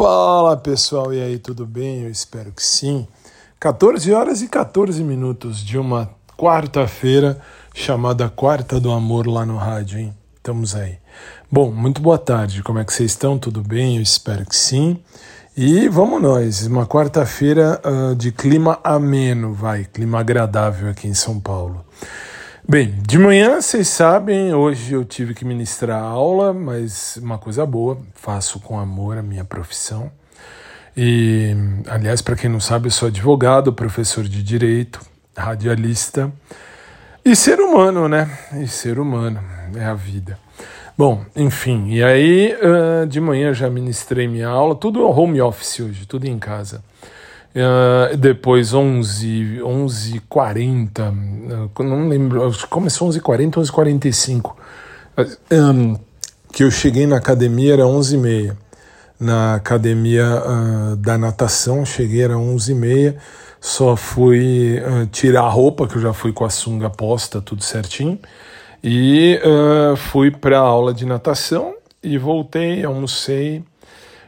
[0.00, 2.04] Fala pessoal, e aí, tudo bem?
[2.04, 3.06] Eu espero que sim.
[3.60, 6.08] 14 horas e 14 minutos de uma
[6.38, 7.38] quarta-feira
[7.74, 10.16] chamada Quarta do Amor lá no rádio, hein?
[10.38, 10.96] Estamos aí.
[11.52, 13.38] Bom, muito boa tarde, como é que vocês estão?
[13.38, 13.96] Tudo bem?
[13.96, 14.98] Eu espero que sim.
[15.54, 21.38] E vamos nós, uma quarta-feira uh, de clima ameno, vai, clima agradável aqui em São
[21.38, 21.84] Paulo.
[22.70, 27.98] Bem, de manhã, vocês sabem, hoje eu tive que ministrar aula, mas uma coisa boa,
[28.14, 30.08] faço com amor a minha profissão.
[30.96, 31.52] E,
[31.88, 35.00] aliás, para quem não sabe, eu sou advogado, professor de direito,
[35.36, 36.32] radialista
[37.24, 38.38] e ser humano, né?
[38.62, 39.42] E ser humano,
[39.74, 40.38] é a vida.
[40.96, 42.54] Bom, enfim, e aí
[43.08, 46.84] de manhã já ministrei minha aula, tudo home office hoje, tudo em casa.
[47.52, 51.12] Uh, depois 11, 11 40
[51.80, 54.56] não lembro, começou 11 40 11 45
[55.50, 55.96] um,
[56.52, 58.56] que eu cheguei na academia era 11 e meia.
[59.18, 63.16] Na academia uh, da natação, cheguei era 11 e meia.
[63.60, 67.62] Só fui uh, tirar a roupa, que eu já fui com a sunga posta, tudo
[67.62, 68.18] certinho,
[68.82, 69.38] e
[69.96, 73.62] fui para a aula de natação e voltei, almocei,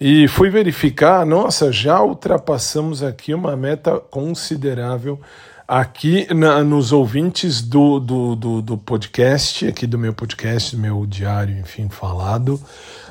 [0.00, 5.20] e fui verificar, nossa, já ultrapassamos aqui uma meta considerável
[5.66, 11.06] aqui na, nos ouvintes do, do, do, do, podcast, aqui do meu podcast, do meu
[11.06, 12.60] diário, enfim, falado.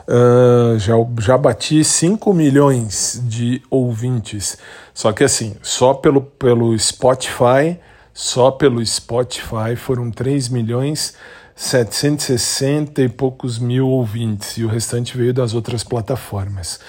[0.08, 4.58] Uh, já, já bati 5 milhões de ouvintes.
[4.94, 7.80] Só que assim, só pelo, pelo Spotify,
[8.14, 11.16] só pelo Spotify foram 3 milhões
[11.56, 16.80] 760 e poucos mil ouvintes e o restante veio das outras plataformas.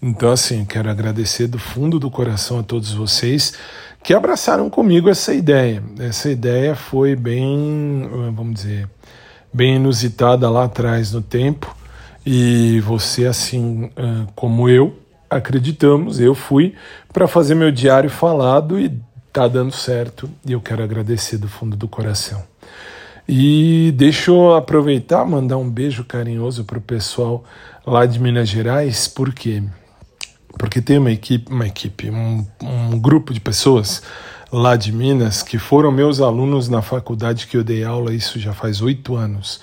[0.00, 3.54] Então, assim, quero agradecer do fundo do coração a todos vocês
[4.02, 5.82] que abraçaram comigo essa ideia.
[5.98, 8.88] Essa ideia foi bem, vamos dizer,
[9.52, 11.74] bem inusitada lá atrás no tempo
[12.26, 13.90] e você, assim
[14.34, 14.98] como eu,
[15.30, 16.74] acreditamos, eu fui
[17.12, 18.92] para fazer meu diário falado e
[19.32, 22.42] tá dando certo e eu quero agradecer do fundo do coração.
[23.26, 27.42] E deixa eu aproveitar, mandar um beijo carinhoso para o pessoal
[27.86, 29.62] lá de Minas Gerais, por quê?
[30.58, 34.02] Porque tem uma equipe, uma equipe, um, um grupo de pessoas
[34.52, 38.52] lá de Minas que foram meus alunos na faculdade que eu dei aula, isso já
[38.52, 39.60] faz oito anos,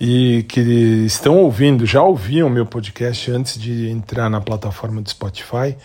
[0.00, 0.60] e que
[1.06, 5.76] estão ouvindo, já ouviam meu podcast antes de entrar na plataforma do Spotify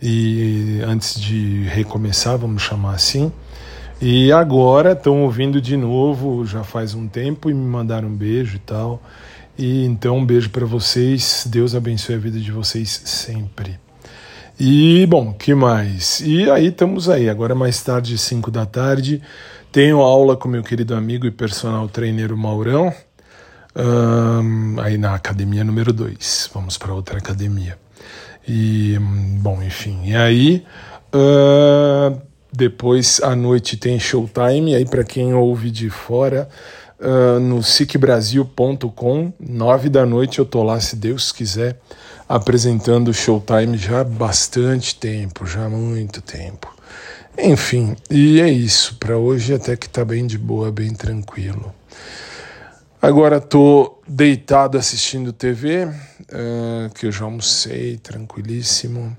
[0.00, 3.30] e antes de recomeçar, vamos chamar assim.
[4.04, 8.56] E agora estão ouvindo de novo, já faz um tempo, e me mandaram um beijo
[8.56, 9.00] e tal.
[9.56, 11.46] E então um beijo para vocês.
[11.48, 13.78] Deus abençoe a vida de vocês sempre.
[14.58, 16.18] E bom, que mais?
[16.18, 17.30] E aí estamos aí.
[17.30, 19.22] Agora mais tarde, 5 da tarde,
[19.70, 22.92] tenho aula com meu querido amigo e personal trainer Maurão.
[23.76, 26.50] Um, aí na academia número 2.
[26.52, 27.78] Vamos para outra academia.
[28.48, 28.98] E
[29.38, 30.00] bom, enfim.
[30.06, 30.64] E aí.
[31.14, 32.20] Uh,
[32.52, 36.48] depois à noite tem Showtime, aí para quem ouve de fora,
[37.00, 41.80] uh, no sicbrasil.com, nove da noite eu tô lá, se Deus quiser,
[42.28, 46.72] apresentando Showtime já há bastante tempo, já há muito tempo.
[47.38, 48.96] Enfim, e é isso.
[49.00, 51.72] Para hoje até que tá bem de boa, bem tranquilo.
[53.00, 55.90] Agora tô deitado assistindo TV, uh,
[56.32, 59.16] ah, que eu já almocei, tranquilíssimo.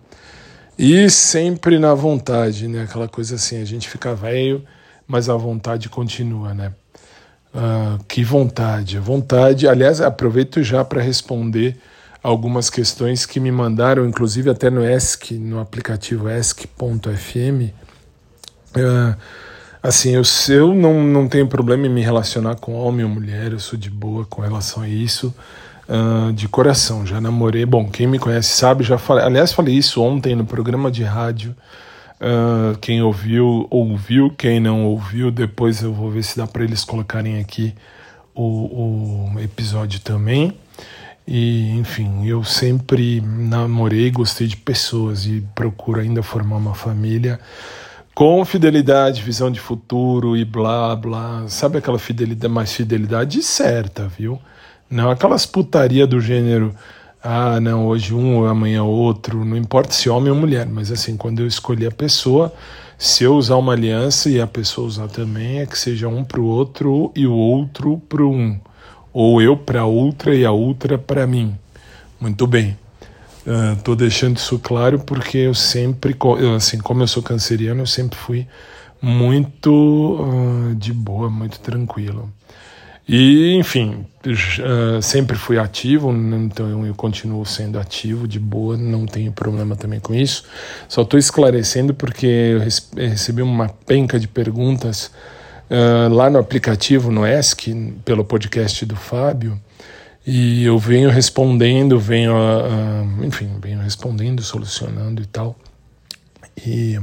[0.78, 2.84] E sempre na vontade, né?
[2.84, 4.64] Aquela coisa assim, a gente fica velho,
[5.08, 6.74] mas a vontade continua, né?
[7.54, 9.68] Uh, que vontade, vontade.
[9.68, 11.78] Aliás, aproveito já para responder
[12.24, 17.72] algumas questões que me mandaram, inclusive até no ESC, no aplicativo ESC.fm.
[18.76, 19.16] Uh,
[19.84, 23.60] assim, eu, eu não, não tenho problema em me relacionar com homem ou mulher, eu
[23.60, 25.32] sou de boa com relação a isso
[25.88, 27.06] uh, de coração.
[27.06, 30.92] Já namorei, bom, quem me conhece sabe, já falei, aliás, falei isso ontem no programa
[30.92, 31.56] de rádio.
[32.20, 36.86] Uh, quem ouviu, ouviu, quem não ouviu, depois eu vou ver se dá para eles
[36.86, 37.74] colocarem aqui
[38.34, 40.58] o, o episódio também.
[41.28, 47.40] E, enfim, eu sempre namorei, gostei de pessoas e procuro ainda formar uma família
[48.14, 51.46] com fidelidade, visão de futuro e blá blá.
[51.48, 54.40] Sabe aquela fidelidade, mais fidelidade certa, viu?
[54.90, 56.76] Não aquelas putaria do gênero,
[57.24, 61.40] ah, não, hoje um, amanhã outro, não importa se homem ou mulher, mas assim, quando
[61.40, 62.54] eu escolher a pessoa,
[62.98, 66.42] se eu usar uma aliança e a pessoa usar também, é que seja um para
[66.42, 68.60] o outro e o outro para um,
[69.14, 71.58] ou eu para outra e a outra para mim.
[72.20, 72.78] Muito bem.
[73.78, 76.16] Estou uh, deixando isso claro porque eu sempre,
[76.56, 78.48] assim, como eu sou canceriano, eu sempre fui
[79.02, 79.70] muito
[80.22, 82.30] uh, de boa, muito tranquilo.
[83.08, 89.32] E, enfim, uh, sempre fui ativo, então eu continuo sendo ativo de boa, não tenho
[89.32, 90.46] problema também com isso.
[90.88, 92.60] Só estou esclarecendo porque eu
[93.10, 95.12] recebi uma penca de perguntas
[95.70, 99.60] uh, lá no aplicativo, no ESC, pelo podcast do Fábio,
[100.26, 105.58] e eu venho respondendo, venho, uh, enfim, venho respondendo, solucionando e tal.
[106.66, 106.98] E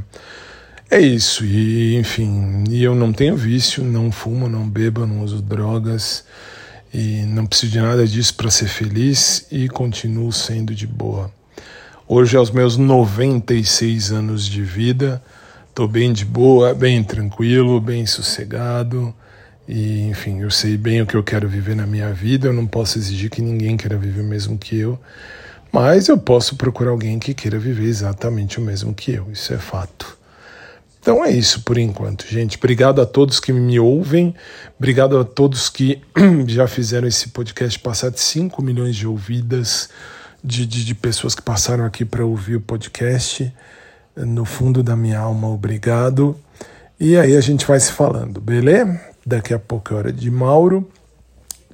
[0.91, 5.41] é isso, e enfim, e eu não tenho vício, não fumo, não bebo, não uso
[5.41, 6.25] drogas
[6.93, 11.31] e não preciso de nada disso para ser feliz e continuo sendo de boa.
[12.09, 15.23] Hoje, aos meus 96 anos de vida,
[15.69, 19.15] estou bem de boa, bem tranquilo, bem sossegado.
[19.69, 22.49] E, enfim, eu sei bem o que eu quero viver na minha vida.
[22.49, 24.99] Eu não posso exigir que ninguém queira viver o mesmo que eu,
[25.71, 29.31] mas eu posso procurar alguém que queira viver exatamente o mesmo que eu.
[29.31, 30.20] Isso é fato.
[31.01, 32.59] Então é isso por enquanto, gente.
[32.59, 34.35] Obrigado a todos que me ouvem,
[34.79, 36.03] obrigado a todos que
[36.47, 39.89] já fizeram esse podcast passar de 5 milhões de ouvidas,
[40.45, 43.51] de, de, de pessoas que passaram aqui para ouvir o podcast.
[44.15, 46.37] No fundo da minha alma, obrigado.
[46.99, 49.01] E aí a gente vai se falando, beleza?
[49.25, 50.87] Daqui a pouco é hora de Mauro.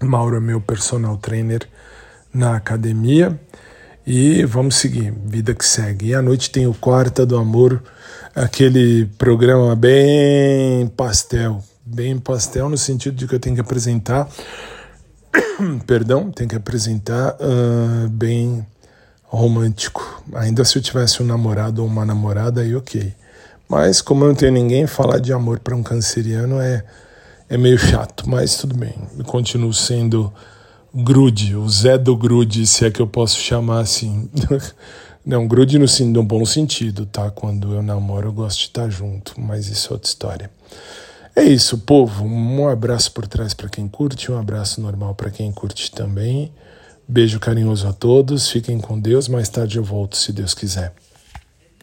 [0.00, 1.68] Mauro é meu personal trainer
[2.32, 3.36] na academia.
[4.06, 6.10] E vamos seguir, vida que segue.
[6.10, 7.82] E à noite tem o Quarta do Amor
[8.36, 14.28] aquele programa bem pastel, bem pastel no sentido de que eu tenho que apresentar,
[15.88, 18.64] perdão, tenho que apresentar uh, bem
[19.24, 20.22] romântico.
[20.34, 23.12] Ainda se eu tivesse um namorado ou uma namorada, aí ok.
[23.68, 26.84] Mas como eu não tenho ninguém, falar de amor para um canceriano é,
[27.48, 28.94] é meio chato, mas tudo bem.
[29.18, 30.32] Eu continuo sendo
[30.96, 34.30] grude, o Zé do grude, se é que eu posso chamar assim.
[35.24, 37.30] Não, grude no, no bom sentido, tá?
[37.30, 40.50] Quando eu namoro, eu gosto de estar junto, mas isso é outra história.
[41.34, 42.24] É isso, povo.
[42.24, 46.52] Um abraço por trás para quem curte, um abraço normal para quem curte também.
[47.08, 49.28] Beijo carinhoso a todos, fiquem com Deus.
[49.28, 50.94] Mais tarde eu volto, se Deus quiser.